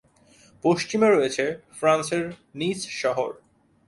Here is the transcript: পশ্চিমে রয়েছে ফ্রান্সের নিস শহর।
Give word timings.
পশ্চিমে 0.63 1.09
রয়েছে 1.09 1.45
ফ্রান্সের 1.79 2.25
নিস 2.55 2.79
শহর। 3.01 3.31